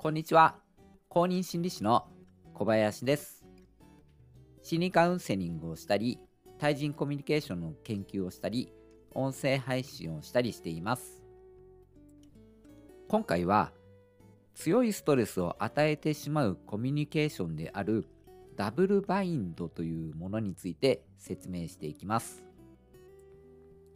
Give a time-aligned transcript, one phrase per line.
[0.00, 0.54] こんにちは。
[1.08, 2.06] 公認心理師の
[2.54, 3.44] 小林です。
[4.62, 6.20] 心理カウンセリングをしたり、
[6.56, 8.72] 対人コミュニケーションの研究をしたり、
[9.12, 11.24] 音声配信をしたりしています。
[13.08, 13.72] 今回は、
[14.54, 18.06] 強いストレスを与えてしまうコミュニケーションである
[18.54, 22.44] ダブルバインドというものについて説明していきます。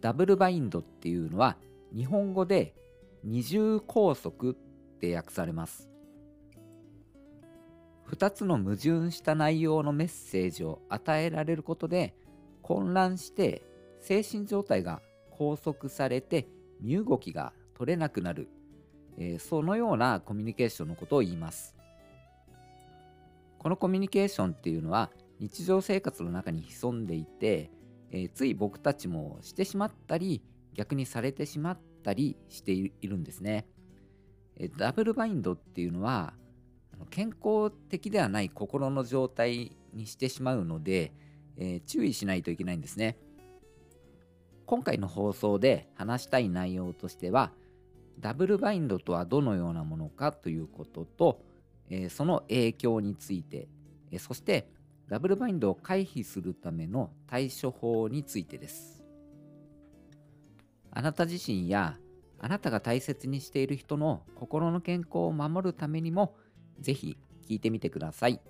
[0.00, 1.56] ダブルバインドっていうのは
[1.92, 2.76] 日本語で
[3.24, 4.54] 二重拘束
[4.98, 5.88] って訳されます。
[8.10, 12.14] 2つの矛盾した内容のメッセージを与えられることで
[12.62, 13.62] 混乱して
[14.00, 16.48] 精神状態が拘束されて
[16.80, 18.48] 身動きが取れなくなる、
[19.18, 21.76] えー、そのようなコミュニケーションのことを言います。
[23.58, 27.70] このコミュニケーションっていうのは日常生活の中に潜んでいて、
[28.10, 30.42] えー、つい僕たちもしてしまったり
[30.74, 33.66] 逆にされてしまったりしているんですね、
[34.76, 36.34] ダブルバインドっていうのは
[37.10, 41.12] 健康的ではない心の状態にしてしまうので、
[41.56, 43.16] えー、注意しないといけないんですね。
[44.66, 47.52] 今回の放送で話したい内容としては、
[48.20, 51.40] ダブルバインドとはどのようなものかということと、
[51.88, 53.68] えー、その影響について、
[54.10, 54.68] えー、そして
[55.08, 59.02] ダブルバインドを回避するための対処法についてです。
[60.90, 61.96] あなた自身や
[62.40, 66.36] あなたが大切にしている人の心の健康を守るためにも
[66.80, 67.16] ぜひ
[67.48, 68.40] 聞いてみてください。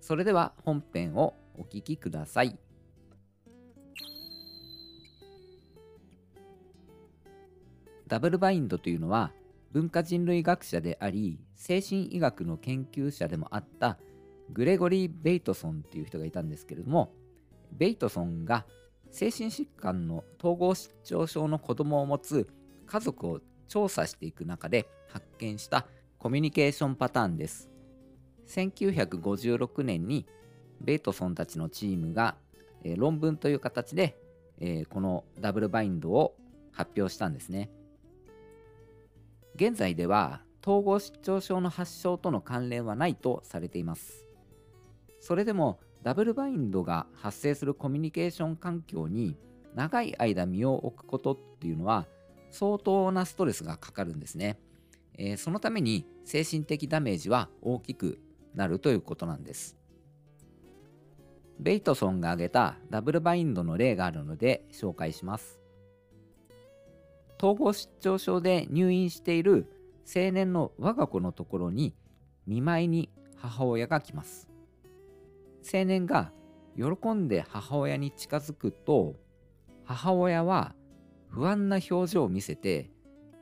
[0.00, 2.56] それでは本編をお聴きください。
[8.06, 9.32] ダブルバインドというのは
[9.72, 13.98] 文化人類学者であり精神医学の研究者でもあった
[14.50, 17.12] グレゴリー・ベイトソンっていう人がいたんですけれども
[17.72, 18.64] ベイトソンが
[19.10, 22.48] 精神疾患の統合失調症の子供を持つ
[22.86, 25.86] 家族を調査していく中で発見した
[26.18, 27.70] コミュニケーションパターンです。
[28.48, 30.26] 1956年に
[30.80, 32.36] ベイトソンたちのチームが、
[32.84, 34.16] えー、論文という形で、
[34.58, 36.36] えー、このダブルバインドを
[36.72, 37.70] 発表したんですね。
[39.54, 44.26] 現在では統合失調症の発症との関連はないとされています。
[45.20, 49.36] それでもダブルバインドが発生するコミュニケーション環境に
[49.74, 52.06] 長い間身を置くことっていうのは
[52.52, 54.56] 相当なストレスがかかるんですね。
[55.18, 58.20] えー、そのために精神的ダメージは大きく
[58.54, 59.76] なるということなんです。
[61.58, 65.58] ベイトソンが挙げたダブルバインドの例があるので紹介します。
[67.36, 69.66] 統合失調症で入院している
[70.04, 71.96] 青年の我が子のところに
[72.46, 74.45] 見舞いに母親が来ます。
[75.72, 76.32] 青年が
[76.76, 79.16] 喜んで母親に近づくと
[79.84, 80.74] 母親は
[81.28, 82.90] 不安な表情を見せて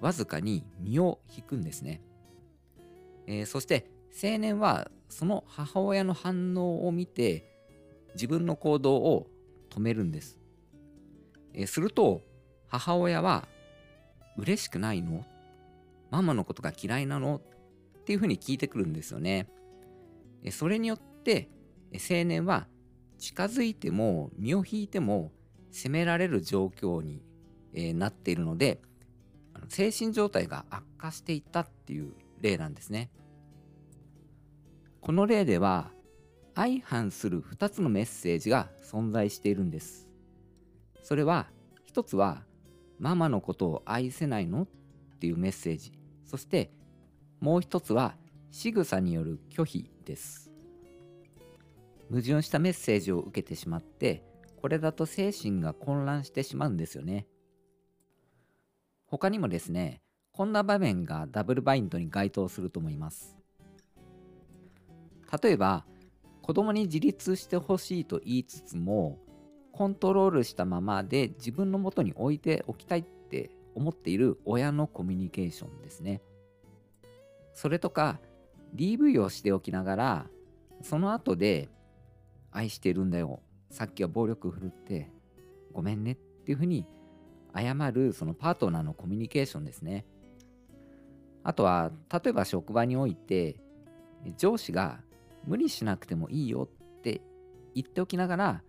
[0.00, 2.00] わずかに身を引くんですね。
[3.26, 3.90] えー、そして
[4.22, 7.44] 青年はその母親の反応を見て
[8.14, 9.26] 自分の行動を
[9.70, 10.38] 止めるんです。
[11.54, 12.22] えー、すると
[12.68, 13.46] 母親は
[14.36, 15.24] 嬉しくないの？
[16.10, 17.36] ママのことが嫌いなの？
[17.36, 19.48] っていうふうに聞いてくるんですよね。
[20.42, 21.50] えー、それによって
[21.92, 22.66] 青年は
[23.18, 25.32] 近づいても身を引いても
[25.70, 27.22] 責められる状況に
[27.94, 28.80] なっているので
[29.68, 33.10] 精神状態が悪化していったっていう例なんですね。
[35.00, 35.90] この例では
[36.54, 40.08] 相反する2つのメッセージが存在しているんです。
[41.02, 41.48] それは
[41.84, 42.42] 一つは
[42.98, 44.62] ママのことを愛せないの？
[44.62, 44.66] っ
[45.18, 45.92] ていうメッセージ。
[46.24, 46.70] そして
[47.40, 48.16] もう一つは
[48.50, 50.47] 仕草による拒否です。
[52.10, 54.22] 矛盾したメッセージを受けてしまって
[54.60, 57.26] これだと精神が混乱してしまうんですよね。
[59.06, 60.02] 他にもですね、
[60.32, 63.36] こんな場面がダブルバインドに該当すると思います。
[65.42, 65.86] 例えば、
[66.42, 69.18] 子供に自立してほしいと言いつつも、
[69.72, 76.20] コントロールしたままで自分の元に置いておきたいって思っている親のコミュニケーションですね。
[77.52, 78.20] それとか、
[78.74, 80.26] DV をしておきながら、
[80.82, 81.68] その後で、
[82.50, 83.40] 愛してるんだよ。
[83.70, 85.10] さっきは暴力振るって、
[85.72, 86.86] ごめんねっていうふうに
[87.54, 90.06] 謝るそのパートナーのコミュニケーションですね。
[91.44, 93.60] あとは、例えば職場において、
[94.36, 95.00] 上司が
[95.46, 96.68] 無理しなくてもいいよ
[96.98, 97.22] って
[97.74, 98.62] 言っておきながら、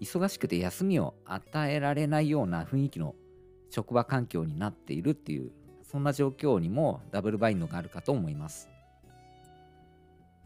[0.00, 3.14] 忙しくて休みを与えられないような雰囲気の
[3.68, 5.52] 職場環境になっているっていう、
[5.82, 8.68] そんな状況にもダブルバインドがあるかと思います。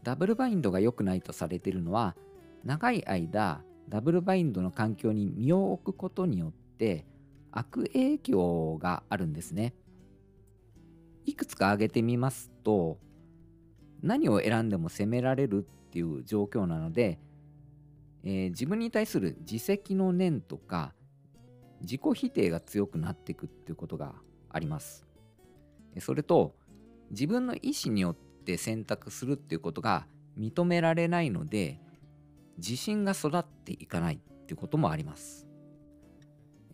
[0.04, 2.14] ダブルバインドが良くないとされているのは、
[2.62, 7.06] 長い間、ダブルバインドの環境に身を置くことによって
[7.50, 9.74] 悪影響があるんですね。
[11.24, 12.98] いくつか挙げてみますと
[14.02, 17.18] 何を選んでも責められるっていう状況なので、
[18.24, 20.92] えー、自分に対する自責の念とか
[21.80, 24.14] 自己否定が強くなっていくっていうことが
[24.50, 25.06] あります。
[26.00, 26.54] それと
[27.10, 30.06] 自分の意思によって選択するっていうことが
[30.38, 31.80] 認められないので
[32.58, 35.46] 自信が育っていかないっていうこともあります。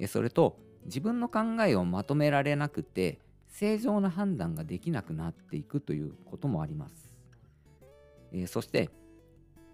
[0.07, 7.15] それと自分の考えをまとめられなくて正常な判断ができなくなっていくということもあります。
[8.33, 8.91] えそして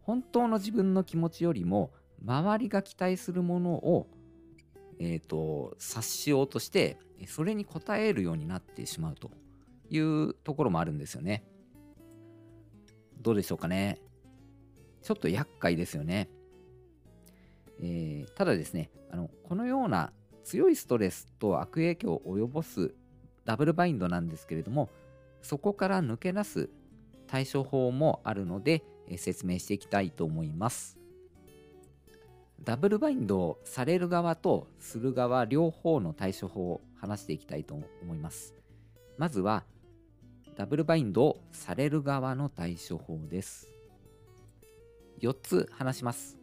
[0.03, 1.93] 本当の自分の気持ちよりも
[2.25, 4.09] 周りが期待するものを、
[4.99, 9.31] えーと、察しようとしてそれに応えるようになってしまうと
[9.91, 11.45] いうところもあるんですよね。
[13.21, 14.01] どうでしょうかね。
[15.03, 16.29] ちょっと厄介ですよね。
[17.81, 20.13] えー、ただですねあの、このような
[20.45, 22.95] 強いストレスと悪影響を及ぼす
[23.45, 24.91] ダブルバインドなんですけれども、
[25.43, 26.71] そこから抜け出す
[27.27, 30.99] 対処法もあるので、え説明していきたいと思います。
[32.63, 38.55] ダブルバインドをされる側とする側両方の対処法を話していきたいと思います。
[39.19, 39.65] まずは、
[40.57, 43.69] ダブルバインドをされる側の対処法です。
[45.21, 46.39] 4つ話します。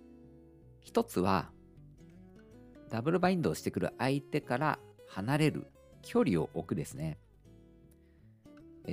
[0.86, 1.50] 1つは、
[2.92, 5.65] ダブルバインドをしてくる相手から離れる
[6.04, 7.18] 距離を置くですね。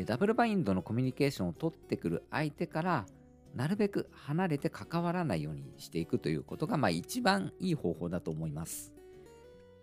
[0.07, 3.07] ダブルバインドのコミュニケーションを取ってくる相手から
[3.55, 8.93] なるべく離れて関わらないようにしていくということが、まあ、一番いい方法だと思います。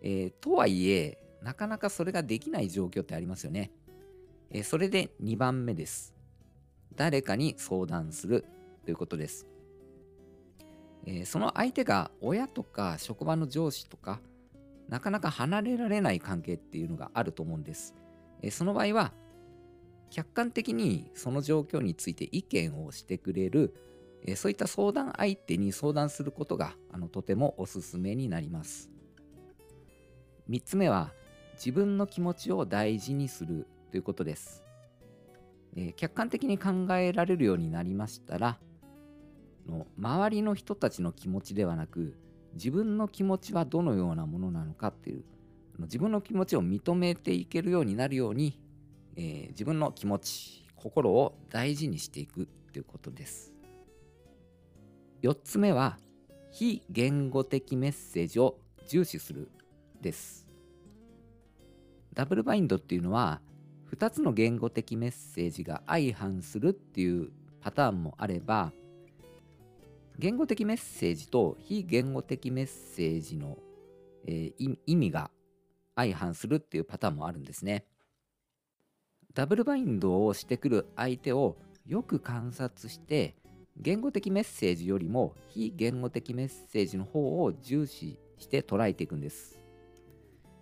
[0.01, 3.71] えー、とはいえ、なかなかそれができない状況ってありますよね。
[4.49, 6.15] え、それで2番目です。
[6.95, 8.45] 誰かに相談する
[8.85, 9.47] ということです。
[11.05, 14.21] え、その相手が親とか職場の上司とか、
[14.87, 17.93] なかなか離れられない関係っていうのがあると思うんです。
[18.41, 19.13] えその場合は、
[20.09, 23.75] 客観的にその状況について意見をしてくれる、
[24.25, 28.89] えそういった相談相手に相談することがあのとてもおすすめになります。
[30.49, 31.11] 3つ目は
[31.55, 34.63] 自分の気持ちを大事にするということです。
[35.75, 38.57] え客観的に考えられるようになりましたら
[39.67, 42.17] の周りの人たちの気持ちではなく
[42.53, 45.23] 自分の気持ちはどのようなものなのかっていう
[45.79, 48.59] 自分の気持ちを認めていけるようになるように
[49.17, 53.51] えー、自分の気持ち心を大事にしていくということです
[55.23, 55.97] 4つ目は
[56.51, 59.49] 非言語的メッセージを重視する
[60.01, 60.47] です
[62.13, 63.41] ダブルバインドっていうのは
[63.95, 67.29] 2つの言語的メッセージが相反するっていう
[67.61, 68.71] パターンもあれば
[70.19, 73.57] 言語的メッセージと非言語的メッセージの、
[74.25, 75.29] えー、意味が
[75.95, 77.85] 相反するっていうパターンもあるんですね。
[79.33, 83.35] ダブルバインドをしてくる相手をよく観察して
[83.77, 89.59] 言語的メッセージよりも非言語的メッセージの方を重視して捉えていくんです。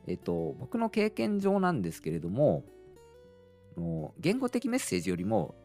[0.07, 2.63] えっと、僕の経験上なんですけれども、
[4.19, 5.55] 言語的メッセージよりも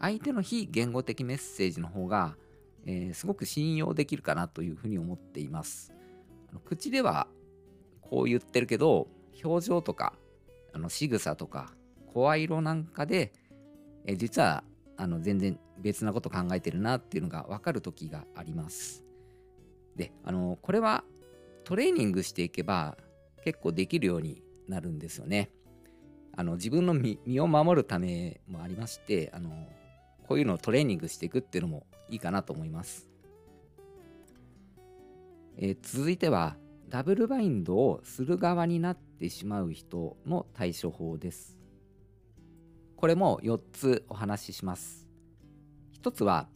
[0.00, 2.36] 相手の非言語的メッセージの方が、
[2.86, 5.92] えー、すごく信用できるかなというふうに思っています。
[6.64, 7.26] 口では
[8.00, 9.08] こう言ってるけど、
[9.44, 10.14] 表情とか、
[10.72, 11.72] あの仕草とか、
[12.12, 13.32] 声色なんかで、
[14.06, 14.64] え実は
[14.96, 19.04] あの全然別なこと考えてるなっていうのが分かる時があります。
[19.96, 21.04] で、あの、これは
[21.64, 22.96] トレーニングしていけば
[23.44, 25.50] 結構できるようになるんですよね。
[26.38, 29.50] あの自分の身を守るためもありまして、あの
[30.28, 33.08] こういうのをトレーニングしていくっていうのもいいかなと思います。
[35.56, 36.56] えー、続いては、
[36.88, 41.58] ダブルバインドをする側になってしまう人の対処法です。
[42.94, 45.08] これも4つお話しします。
[46.00, 46.48] 1つは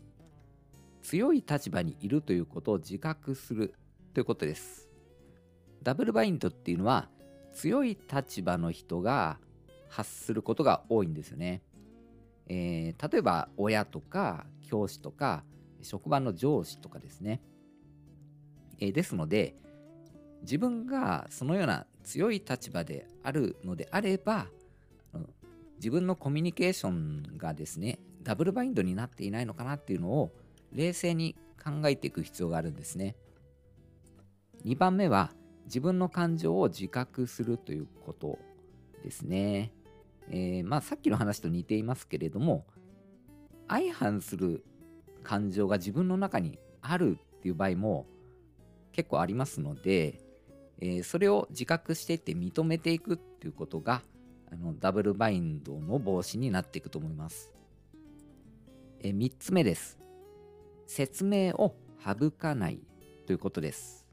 [1.03, 3.75] 強い立場にいるということを自覚する
[4.15, 4.89] ということです。
[5.83, 7.09] ダブルバインドっていうのは
[7.53, 9.41] 強い立場の人が
[9.93, 11.63] 発することが多いんですよね。
[12.49, 15.45] えー、例えば親とか教師とか
[15.83, 17.43] 職場の上司とかですね。
[18.81, 19.55] えー、ですので
[20.41, 24.47] 自分がそのような強い立場であるのであれば
[25.77, 30.33] 自分のコミュニケーションがですねダブルバインドになっていないのかなっていうのを
[30.73, 33.15] 冷静に考えていく必要があるんですね
[34.65, 35.33] 2番目は
[35.67, 38.39] 自分の感情を自覚するということ
[39.03, 39.73] ですね、
[40.31, 42.67] えー、まあさっきの話と似ていますけれども
[43.69, 44.65] 相反する
[45.23, 48.07] 感情が自分の中にあるっていう場合も
[48.93, 50.21] 結構ありますので、
[50.81, 54.03] えー、それを自覚していって認めていくっていうことが
[54.53, 57.53] あのダブルバインドの防止になっていくと思います。
[59.01, 59.99] え3つ目です。
[60.87, 61.75] 説明を
[62.05, 62.81] 省かない
[63.27, 64.05] ということです。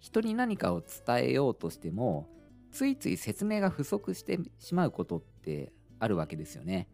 [0.00, 2.28] 人に何かを伝えようとしても
[2.76, 6.88] ついつい説明が不足してしまうことってあるわけですよね。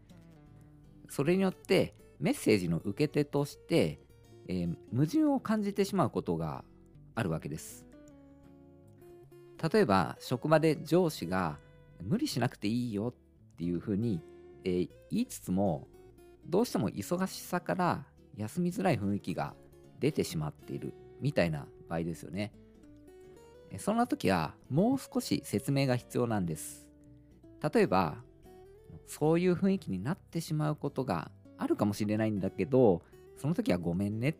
[1.09, 3.99] それによってメッセージの受け手として、
[4.47, 6.63] えー、矛盾を感じてしまうことが
[7.15, 7.85] あるわけです。
[9.73, 11.59] 例えば職場で上司が
[12.01, 14.21] 無理しなくていいよっていうふうに、
[14.63, 15.89] えー、言いつつも
[16.45, 18.05] どうしても忙しさから
[18.37, 19.53] 休みづらい雰囲気が
[19.99, 22.53] 出てしまっているみたいな場合ですよね。
[23.77, 26.87] そんな時はもう少し説明が必要なんです。
[27.73, 28.17] 例えば
[29.07, 33.01] そういう雰囲気になってしまうことがあるかもしれないんだけど
[33.37, 34.35] その時はごめんね、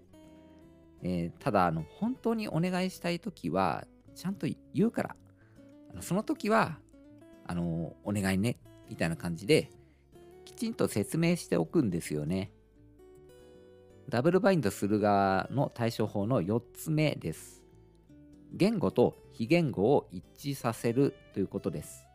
[1.01, 3.85] えー、ただあの本当にお願いしたい時は
[4.15, 5.15] ちゃんと言うから。
[6.01, 6.79] その時は
[7.45, 8.57] あのお願いね。
[8.89, 9.71] みたいな感じで
[10.45, 12.51] きちんと説明しておくんですよね。
[14.09, 17.63] ダブルバインドする側の対処法の4つ目です。
[18.51, 22.05] 言語と非言語を一致させるということです。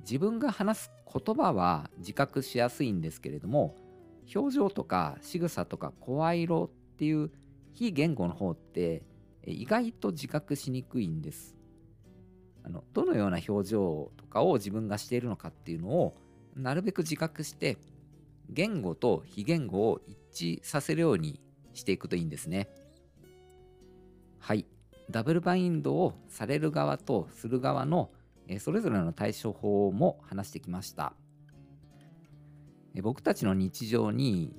[0.00, 3.74] 自分が話す言葉は自覚しやすいんですけれども
[4.34, 7.30] 表情とか仕草とか声色っていう
[7.72, 9.02] 非言語の方って
[9.46, 11.56] 意外と自覚しにくいんです。
[12.64, 16.16] あのどのような表情とかを自分がしているのかっていうのを
[16.56, 17.76] なるべく自覚して
[18.48, 21.40] 言語と非言語を一致させるように
[21.74, 22.68] していくといいんですね。
[24.38, 24.66] はい。
[25.10, 28.10] ダブルバインドをされる側とする側の
[28.58, 31.14] それぞれの対処法も話してきました
[33.02, 34.54] 僕たちの日常に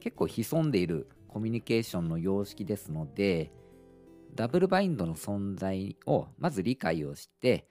[0.00, 3.50] 結構潜んでいるコミュニケーションの様式ですので
[4.36, 7.66] ダブルバインドの存在をまず理解をして、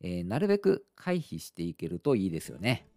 [0.00, 2.88] え、なるべく回避していけるといいですよね。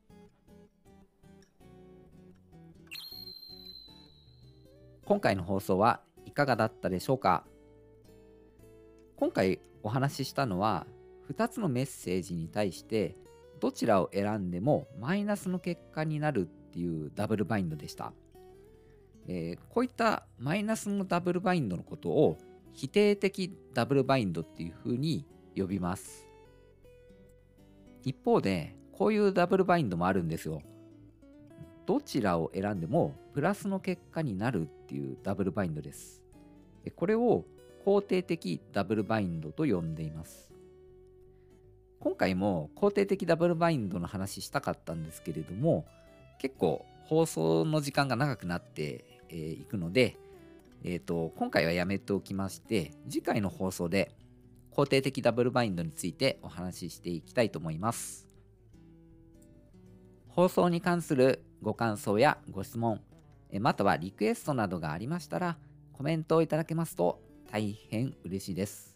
[5.05, 7.45] 今回の放送はいかがだったでしょうか？
[9.23, 10.85] 今回お話ししたのは
[11.31, 13.15] 2つのメッセージに対して
[13.61, 18.11] どちらを選んでもマイナスの結果になるっていうダブルバインドでした、
[19.29, 22.37] えー、こういったマイナスのダブルバインドのことを
[22.73, 25.25] 否定的ダブルバインドっていうふうに
[25.55, 26.27] 呼びます。
[28.03, 30.61] 一方でこういうダブルバインドもあるんですよ。
[31.85, 36.21] どちらを選んでもプラスの結果になるっていうダブルバインドです。
[36.97, 37.45] これを
[37.85, 40.51] 肯定的ダブルバインドと呼んでいます。
[41.99, 45.85] 今回も肯定的ダブルバインドの話したかったんですけれども
[46.37, 50.17] 結構放送の時間が長くなってい、えー、くので
[50.85, 54.11] えーと、今回はやめておきまして次回の放送で
[54.75, 58.27] 肯定的ダブルバインドについてお話ししていきたいと思います。
[60.27, 62.99] 放送に関するご感想やご質問
[63.59, 65.57] またはリクエストなどがありましたら
[65.93, 67.21] コメントをいただけますと
[67.51, 68.95] 大変嬉しいです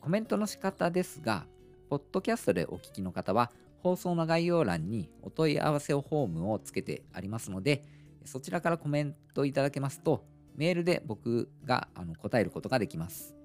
[0.00, 1.46] コメントの仕方ですが
[1.88, 3.50] ポッドキャストでお聞きの方は
[3.82, 7.82] 放送の概要欄にお問い合わせフォームをつけてありますので
[8.24, 10.24] そちらからコメントいただけますと
[10.56, 13.36] メールで僕があの答えることができます。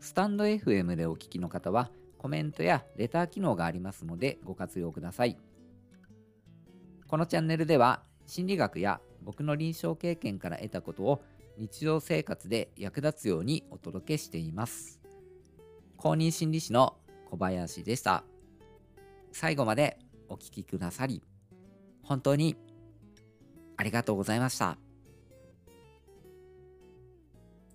[0.00, 5.38] スタンド FM でお聞きの方はコメントやレター機能がありますのでご活用ください。
[7.06, 11.22] このチャンネルでは心理学や僕の臨床経験から得たことを
[11.58, 15.00] 日常生活で役立つようにお届けしています。
[15.96, 16.96] 公認心理師の
[17.30, 18.24] 小林でした。
[19.32, 19.98] 最後まで
[20.28, 21.22] お聴きくださり、
[22.02, 22.56] 本当に
[23.76, 24.78] ありがとうございました。